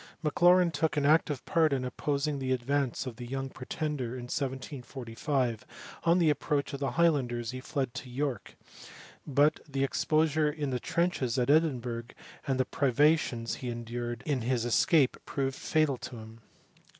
Maclaurin 0.23 0.71
took 0.71 0.97
an 0.97 1.05
active 1.05 1.45
part 1.45 1.71
in 1.71 1.85
opposing 1.85 2.39
the 2.39 2.51
advance 2.53 3.05
of 3.05 3.17
the 3.17 3.27
Young 3.27 3.51
Pretender 3.51 4.15
in 4.15 4.23
1745: 4.23 5.63
on 6.05 6.17
the 6.17 6.31
approach 6.31 6.73
of 6.73 6.79
the 6.79 6.93
Highlanders 6.93 7.51
he 7.51 7.59
fled 7.61 7.93
to 7.93 8.09
York, 8.09 8.55
but 9.27 9.59
the 9.69 9.83
exposure 9.83 10.49
in 10.51 10.71
the 10.71 10.79
trenches 10.79 11.37
at 11.37 11.51
Edinburgh 11.51 12.05
and 12.47 12.59
the 12.59 12.65
privations 12.65 13.57
he 13.61 13.69
endured 13.69 14.23
in 14.25 14.41
his 14.41 14.65
escape 14.65 15.17
proved 15.27 15.55
fatal 15.55 15.97
to 15.97 16.17
him. 16.17 16.39